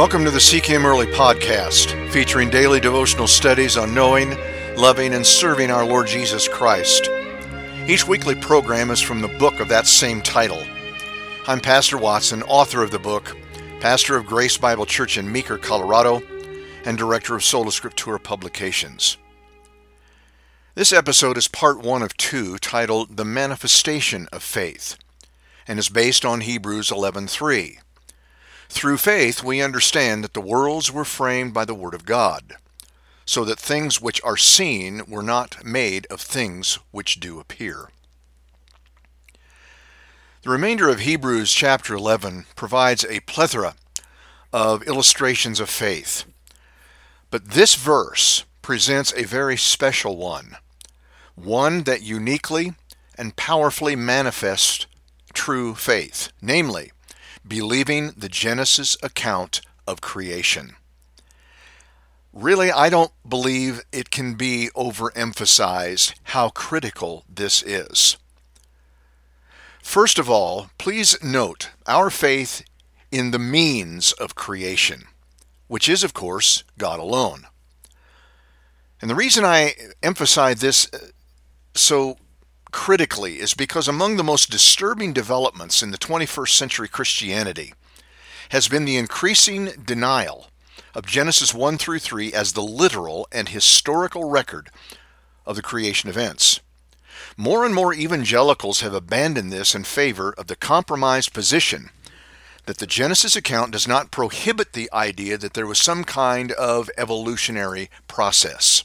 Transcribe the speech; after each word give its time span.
Welcome 0.00 0.24
to 0.24 0.30
the 0.30 0.40
Seek 0.40 0.64
Him 0.64 0.86
Early 0.86 1.04
podcast, 1.08 2.10
featuring 2.10 2.48
daily 2.48 2.80
devotional 2.80 3.26
studies 3.26 3.76
on 3.76 3.92
knowing, 3.92 4.34
loving, 4.74 5.12
and 5.12 5.26
serving 5.26 5.70
our 5.70 5.84
Lord 5.84 6.06
Jesus 6.06 6.48
Christ. 6.48 7.10
Each 7.86 8.08
weekly 8.08 8.34
program 8.34 8.90
is 8.90 9.02
from 9.02 9.20
the 9.20 9.28
book 9.28 9.60
of 9.60 9.68
that 9.68 9.86
same 9.86 10.22
title. 10.22 10.64
I'm 11.46 11.60
Pastor 11.60 11.98
Watson, 11.98 12.42
author 12.44 12.82
of 12.82 12.92
the 12.92 12.98
book, 12.98 13.36
pastor 13.80 14.16
of 14.16 14.24
Grace 14.24 14.56
Bible 14.56 14.86
Church 14.86 15.18
in 15.18 15.30
Meeker, 15.30 15.58
Colorado, 15.58 16.22
and 16.86 16.96
director 16.96 17.34
of 17.34 17.44
Sola 17.44 17.70
Scriptura 17.70 18.22
Publications. 18.22 19.18
This 20.74 20.94
episode 20.94 21.36
is 21.36 21.46
part 21.46 21.82
one 21.82 22.00
of 22.00 22.16
two 22.16 22.56
titled 22.56 23.18
The 23.18 23.26
Manifestation 23.26 24.28
of 24.32 24.42
Faith 24.42 24.96
and 25.68 25.78
is 25.78 25.90
based 25.90 26.24
on 26.24 26.40
Hebrews 26.40 26.88
11:3. 26.88 27.80
Through 28.70 28.98
faith, 28.98 29.42
we 29.42 29.60
understand 29.60 30.22
that 30.22 30.32
the 30.32 30.40
worlds 30.40 30.92
were 30.92 31.04
framed 31.04 31.52
by 31.52 31.64
the 31.64 31.74
Word 31.74 31.92
of 31.92 32.06
God, 32.06 32.54
so 33.26 33.44
that 33.44 33.58
things 33.58 34.00
which 34.00 34.22
are 34.22 34.36
seen 34.36 35.02
were 35.08 35.24
not 35.24 35.64
made 35.64 36.06
of 36.06 36.20
things 36.20 36.78
which 36.92 37.18
do 37.18 37.40
appear. 37.40 37.90
The 40.42 40.50
remainder 40.50 40.88
of 40.88 41.00
Hebrews 41.00 41.52
chapter 41.52 41.94
11 41.94 42.46
provides 42.54 43.04
a 43.04 43.20
plethora 43.20 43.74
of 44.52 44.84
illustrations 44.84 45.58
of 45.58 45.68
faith. 45.68 46.24
But 47.28 47.50
this 47.50 47.74
verse 47.74 48.44
presents 48.62 49.12
a 49.14 49.24
very 49.24 49.56
special 49.56 50.16
one, 50.16 50.56
one 51.34 51.82
that 51.82 52.02
uniquely 52.02 52.74
and 53.18 53.36
powerfully 53.36 53.96
manifests 53.96 54.86
true 55.34 55.74
faith, 55.74 56.30
namely, 56.40 56.92
believing 57.46 58.12
the 58.16 58.28
Genesis 58.28 58.96
account 59.02 59.60
of 59.86 60.00
creation. 60.00 60.76
Really, 62.32 62.70
I 62.70 62.88
don't 62.88 63.12
believe 63.28 63.82
it 63.90 64.10
can 64.10 64.34
be 64.34 64.70
overemphasized 64.76 66.14
how 66.24 66.50
critical 66.50 67.24
this 67.28 67.62
is. 67.62 68.16
First 69.82 70.18
of 70.18 70.30
all, 70.30 70.70
please 70.78 71.20
note 71.22 71.70
our 71.86 72.10
faith 72.10 72.62
in 73.10 73.32
the 73.32 73.38
means 73.38 74.12
of 74.12 74.36
creation, 74.36 75.04
which 75.66 75.88
is, 75.88 76.04
of 76.04 76.14
course, 76.14 76.62
God 76.78 77.00
alone. 77.00 77.46
And 79.00 79.10
the 79.10 79.16
reason 79.16 79.44
I 79.44 79.74
emphasize 80.02 80.60
this 80.60 80.88
uh, 80.92 80.98
so 81.74 82.16
critically 82.70 83.40
is 83.40 83.54
because 83.54 83.88
among 83.88 84.16
the 84.16 84.24
most 84.24 84.50
disturbing 84.50 85.12
developments 85.12 85.82
in 85.82 85.90
the 85.90 85.98
21st 85.98 86.50
century 86.50 86.88
Christianity 86.88 87.74
has 88.50 88.68
been 88.68 88.84
the 88.84 88.96
increasing 88.96 89.70
denial 89.84 90.48
of 90.94 91.06
Genesis 91.06 91.54
1 91.54 91.78
through 91.78 92.00
3 92.00 92.32
as 92.32 92.52
the 92.52 92.62
literal 92.62 93.28
and 93.32 93.48
historical 93.48 94.28
record 94.28 94.70
of 95.46 95.56
the 95.56 95.62
creation 95.62 96.10
events. 96.10 96.60
More 97.36 97.64
and 97.64 97.74
more 97.74 97.94
evangelicals 97.94 98.80
have 98.80 98.94
abandoned 98.94 99.52
this 99.52 99.74
in 99.74 99.84
favor 99.84 100.34
of 100.36 100.46
the 100.46 100.56
compromised 100.56 101.32
position 101.32 101.90
that 102.66 102.78
the 102.78 102.86
Genesis 102.86 103.36
account 103.36 103.72
does 103.72 103.88
not 103.88 104.10
prohibit 104.10 104.72
the 104.72 104.90
idea 104.92 105.38
that 105.38 105.54
there 105.54 105.66
was 105.66 105.78
some 105.78 106.04
kind 106.04 106.52
of 106.52 106.90
evolutionary 106.98 107.88
process. 108.06 108.84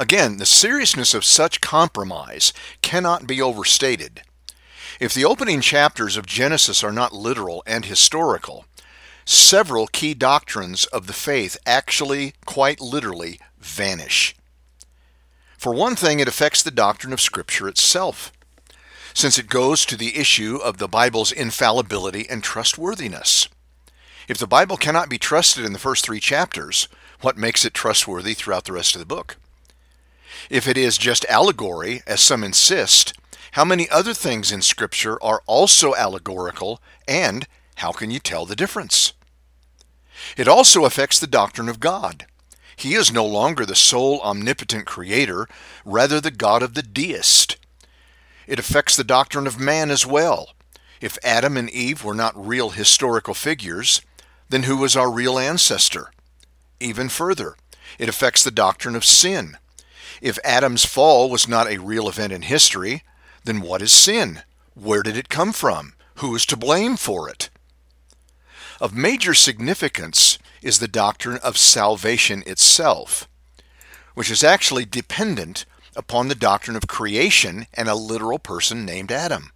Again, 0.00 0.38
the 0.38 0.46
seriousness 0.46 1.12
of 1.12 1.26
such 1.26 1.60
compromise 1.60 2.54
cannot 2.80 3.26
be 3.26 3.42
overstated. 3.42 4.22
If 4.98 5.12
the 5.12 5.26
opening 5.26 5.60
chapters 5.60 6.16
of 6.16 6.24
Genesis 6.24 6.82
are 6.82 6.90
not 6.90 7.12
literal 7.12 7.62
and 7.66 7.84
historical, 7.84 8.64
several 9.26 9.86
key 9.86 10.14
doctrines 10.14 10.86
of 10.86 11.06
the 11.06 11.12
faith 11.12 11.58
actually, 11.66 12.32
quite 12.46 12.80
literally, 12.80 13.40
vanish. 13.58 14.34
For 15.58 15.74
one 15.74 15.96
thing, 15.96 16.18
it 16.18 16.28
affects 16.28 16.62
the 16.62 16.70
doctrine 16.70 17.12
of 17.12 17.20
Scripture 17.20 17.68
itself, 17.68 18.32
since 19.12 19.38
it 19.38 19.48
goes 19.48 19.84
to 19.84 19.98
the 19.98 20.16
issue 20.16 20.56
of 20.56 20.78
the 20.78 20.88
Bible's 20.88 21.30
infallibility 21.30 22.26
and 22.30 22.42
trustworthiness. 22.42 23.50
If 24.28 24.38
the 24.38 24.46
Bible 24.46 24.78
cannot 24.78 25.10
be 25.10 25.18
trusted 25.18 25.62
in 25.62 25.74
the 25.74 25.78
first 25.78 26.06
three 26.06 26.20
chapters, 26.20 26.88
what 27.20 27.36
makes 27.36 27.66
it 27.66 27.74
trustworthy 27.74 28.32
throughout 28.32 28.64
the 28.64 28.72
rest 28.72 28.94
of 28.94 28.98
the 28.98 29.04
book? 29.04 29.36
If 30.48 30.66
it 30.68 30.76
is 30.76 30.98
just 30.98 31.24
allegory, 31.26 32.02
as 32.06 32.20
some 32.20 32.44
insist, 32.44 33.14
how 33.52 33.64
many 33.64 33.88
other 33.88 34.14
things 34.14 34.52
in 34.52 34.62
Scripture 34.62 35.22
are 35.22 35.42
also 35.46 35.94
allegorical, 35.94 36.80
and 37.08 37.46
how 37.76 37.92
can 37.92 38.10
you 38.10 38.18
tell 38.18 38.46
the 38.46 38.56
difference? 38.56 39.12
It 40.36 40.46
also 40.46 40.84
affects 40.84 41.18
the 41.18 41.26
doctrine 41.26 41.68
of 41.68 41.80
God. 41.80 42.26
He 42.76 42.94
is 42.94 43.12
no 43.12 43.26
longer 43.26 43.66
the 43.66 43.74
sole 43.74 44.20
omnipotent 44.20 44.86
creator, 44.86 45.48
rather 45.84 46.20
the 46.20 46.30
God 46.30 46.62
of 46.62 46.74
the 46.74 46.82
deist. 46.82 47.56
It 48.46 48.58
affects 48.58 48.96
the 48.96 49.04
doctrine 49.04 49.46
of 49.46 49.60
man 49.60 49.90
as 49.90 50.06
well. 50.06 50.54
If 51.00 51.18
Adam 51.24 51.56
and 51.56 51.70
Eve 51.70 52.04
were 52.04 52.14
not 52.14 52.46
real 52.46 52.70
historical 52.70 53.34
figures, 53.34 54.02
then 54.48 54.64
who 54.64 54.76
was 54.76 54.96
our 54.96 55.10
real 55.10 55.38
ancestor? 55.38 56.10
Even 56.78 57.08
further, 57.08 57.56
it 57.98 58.08
affects 58.08 58.42
the 58.44 58.50
doctrine 58.50 58.96
of 58.96 59.04
sin. 59.04 59.56
If 60.20 60.38
Adam's 60.44 60.84
fall 60.84 61.30
was 61.30 61.48
not 61.48 61.68
a 61.68 61.78
real 61.78 62.08
event 62.08 62.32
in 62.32 62.42
history, 62.42 63.02
then 63.44 63.60
what 63.60 63.82
is 63.82 63.92
sin? 63.92 64.42
Where 64.74 65.02
did 65.02 65.16
it 65.16 65.28
come 65.28 65.52
from? 65.52 65.94
Who 66.16 66.34
is 66.34 66.44
to 66.46 66.56
blame 66.56 66.96
for 66.96 67.28
it? 67.28 67.48
Of 68.80 68.94
major 68.94 69.34
significance 69.34 70.38
is 70.62 70.78
the 70.78 70.88
doctrine 70.88 71.38
of 71.42 71.56
salvation 71.56 72.42
itself, 72.46 73.28
which 74.14 74.30
is 74.30 74.44
actually 74.44 74.84
dependent 74.84 75.64
upon 75.96 76.28
the 76.28 76.34
doctrine 76.34 76.76
of 76.76 76.86
creation 76.86 77.66
and 77.74 77.88
a 77.88 77.94
literal 77.94 78.38
person 78.38 78.84
named 78.84 79.10
Adam. 79.10 79.52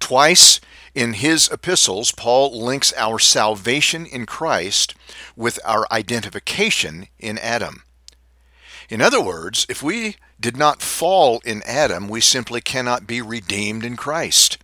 Twice 0.00 0.60
in 0.94 1.14
his 1.14 1.48
epistles, 1.52 2.10
Paul 2.12 2.60
links 2.60 2.92
our 2.96 3.18
salvation 3.18 4.06
in 4.06 4.26
Christ 4.26 4.94
with 5.36 5.60
our 5.64 5.86
identification 5.92 7.06
in 7.18 7.38
Adam. 7.38 7.84
In 8.90 9.00
other 9.00 9.20
words, 9.20 9.66
if 9.68 9.84
we 9.84 10.16
did 10.40 10.56
not 10.56 10.82
fall 10.82 11.40
in 11.44 11.62
Adam, 11.64 12.08
we 12.08 12.20
simply 12.20 12.60
cannot 12.60 13.06
be 13.06 13.22
redeemed 13.22 13.84
in 13.84 13.96
Christ. 13.96 14.58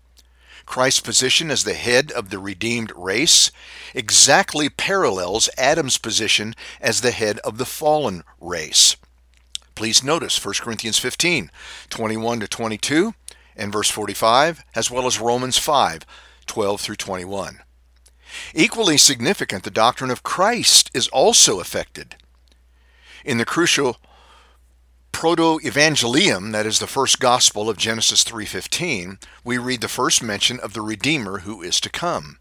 Christ's 0.67 1.01
position 1.01 1.49
as 1.49 1.63
the 1.63 1.75
head 1.75 2.11
of 2.11 2.31
the 2.31 2.41
redeemed 2.41 2.93
race 2.97 3.53
exactly 3.95 4.69
parallels 4.69 5.49
Adam's 5.57 5.97
position 5.97 6.57
as 6.81 7.01
the 7.01 7.13
head 7.13 7.39
of 7.45 7.57
the 7.57 7.65
fallen 7.65 8.25
race. 8.41 8.97
Please 9.77 10.03
notice 10.03 10.45
1 10.45 10.55
Corinthians 10.61 10.99
15, 10.99 11.53
21 11.89 12.41
to 12.41 12.49
22, 12.49 13.15
and 13.55 13.73
verse 13.73 13.91
45, 13.91 14.65
as 14.75 14.91
well 14.91 15.07
as 15.07 15.21
Romans 15.21 15.57
5, 15.57 16.05
12 16.47 16.81
through 16.81 16.97
21. 16.97 17.61
Equally 18.55 18.97
significant, 18.97 19.63
the 19.63 19.71
doctrine 19.71 20.11
of 20.11 20.25
Christ 20.25 20.91
is 20.93 21.07
also 21.09 21.61
affected. 21.61 22.17
In 23.25 23.39
the 23.39 23.45
crucial 23.45 23.99
proto-evangelium, 25.17 26.53
that 26.53 26.67
is 26.67 26.79
the 26.79 26.87
first 26.87 27.19
gospel 27.19 27.71
of 27.71 27.79
Genesis 27.79 28.23
3:15, 28.23 29.19
we 29.43 29.57
read 29.57 29.81
the 29.81 29.89
first 29.89 30.23
mention 30.23 30.61
of 30.61 30.75
the 30.75 30.83
redeemer 30.83 31.39
who 31.39 31.63
is 31.63 31.81
to 31.81 31.89
come. 31.89 32.39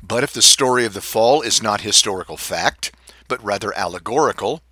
But 0.00 0.22
if 0.22 0.32
the 0.32 0.40
story 0.40 0.84
of 0.84 0.94
the 0.94 1.00
fall 1.00 1.42
is 1.42 1.60
not 1.60 1.80
historical 1.80 2.36
fact, 2.36 2.92
but 3.26 3.42
rather 3.42 3.76
allegorical, 3.76 4.62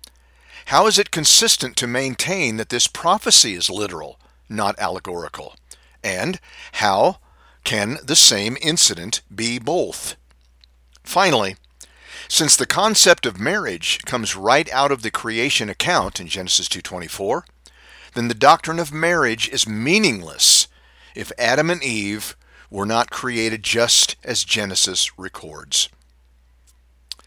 how 0.67 0.87
is 0.87 0.97
it 0.97 1.11
consistent 1.11 1.75
to 1.75 1.87
maintain 1.87 2.55
that 2.55 2.69
this 2.69 2.87
prophecy 2.87 3.53
is 3.53 3.69
literal, 3.69 4.17
not 4.47 4.79
allegorical? 4.79 5.57
And 6.05 6.39
how 6.83 7.19
can 7.65 7.97
the 8.01 8.15
same 8.15 8.57
incident 8.61 9.19
be 9.35 9.59
both? 9.59 10.15
Finally, 11.03 11.57
since 12.33 12.55
the 12.55 12.65
concept 12.65 13.27
of 13.27 13.39
marriage 13.39 13.99
comes 14.05 14.35
right 14.35 14.67
out 14.73 14.91
of 14.91 15.03
the 15.03 15.11
creation 15.11 15.69
account 15.69 16.19
in 16.19 16.27
Genesis 16.27 16.67
2:24, 16.67 17.45
then 18.15 18.27
the 18.27 18.33
doctrine 18.33 18.79
of 18.79 18.91
marriage 18.91 19.47
is 19.49 19.67
meaningless 19.67 20.65
if 21.13 21.31
Adam 21.37 21.69
and 21.69 21.83
Eve 21.83 22.35
were 22.71 22.87
not 22.87 23.11
created 23.11 23.61
just 23.61 24.15
as 24.23 24.43
Genesis 24.43 25.11
records. 25.15 25.89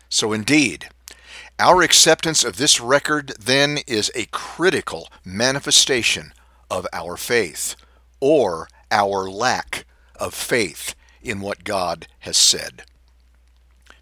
So 0.08 0.32
indeed, 0.32 0.88
our 1.61 1.82
acceptance 1.82 2.43
of 2.43 2.56
this 2.56 2.81
record 2.81 3.32
then 3.38 3.79
is 3.87 4.11
a 4.17 4.26
critical 4.32 5.08
manifestation 5.25 6.35
of 6.69 6.85
our 6.93 7.17
faith, 7.17 7.76
or 8.19 8.69
our 8.91 9.31
lack 9.31 9.87
of 10.17 10.35
faith 10.35 10.97
in 11.23 11.38
what 11.38 11.62
God 11.62 12.08
has 12.19 12.37
said. 12.37 12.82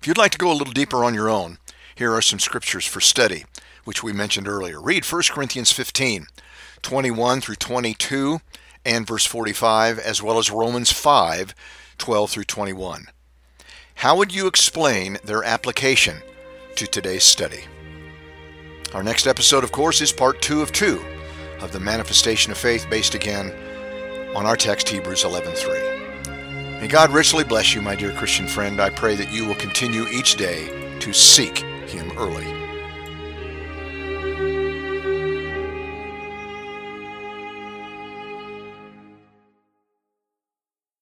If 0.05 0.09
you'd 0.09 0.19
like 0.19 0.33
to 0.33 0.39
go 0.39 0.53
a 0.53 0.61
little 0.61 0.75
deeper 0.75 1.03
on 1.03 1.15
your 1.15 1.31
own, 1.31 1.57
here 1.95 2.13
are 2.13 2.21
some 2.21 2.39
scriptures 2.39 2.85
for 2.85 3.01
study, 3.01 3.47
which 3.85 4.03
we 4.03 4.13
mentioned 4.13 4.47
earlier. 4.47 4.79
Read 4.79 5.03
1 5.03 5.23
Corinthians 5.31 5.73
15, 5.73 6.27
21 6.83 7.41
through 7.41 7.55
22, 7.55 8.41
and 8.85 9.07
verse 9.07 9.25
45, 9.25 9.99
as 9.99 10.23
well 10.23 10.37
as 10.37 10.51
Romans 10.51 10.93
5, 10.93 11.55
12 11.97 12.31
through 12.31 12.45
21. 12.45 13.07
how 13.95 14.15
would 14.15 14.35
you 14.35 14.47
explain 14.47 15.17
their 15.25 15.43
application 15.43 16.19
to 16.77 16.87
today's 16.87 17.25
study? 17.25 17.65
Our 18.93 19.03
next 19.03 19.27
episode, 19.27 19.65
of 19.65 19.73
course, 19.73 20.03
is 20.03 20.13
part 20.13 20.43
two 20.43 20.61
of 20.61 20.71
two 20.71 21.03
of 21.63 21.73
the 21.73 21.81
manifestation 21.81 22.53
of 22.53 22.59
faith 22.59 22.87
based 22.91 23.15
again 23.15 23.55
on 24.37 24.45
our 24.45 24.57
text 24.59 24.91
Hebrews 24.91 25.25
11:3. 25.25 26.04
May 26.81 26.89
God 26.89 27.11
richly 27.11 27.45
bless 27.45 27.75
you, 27.75 27.81
my 27.81 27.95
dear 27.95 28.13
Christian 28.13 28.47
friend. 28.47 28.81
I 28.81 28.91
pray 28.91 29.15
that 29.17 29.33
you 29.33 29.47
will 29.47 29.55
continue 29.55 30.07
each 30.09 30.37
day 30.37 30.69
to 31.01 31.13
seek 31.13 31.59
him 31.87 32.11
early. 32.19 32.64